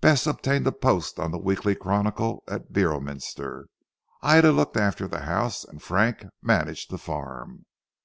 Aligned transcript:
Bess 0.00 0.26
obtained 0.26 0.66
a 0.66 0.72
post 0.72 1.20
on 1.20 1.30
the 1.30 1.38
Weekly 1.38 1.76
Chronicle 1.76 2.42
at 2.48 2.72
Beorminster, 2.72 3.66
Ida 4.22 4.50
looked 4.50 4.76
after 4.76 5.06
the 5.06 5.20
house, 5.20 5.62
and 5.62 5.80
Frank 5.80 6.24
managed 6.42 6.90
the 6.90 6.98
farm. 6.98 7.64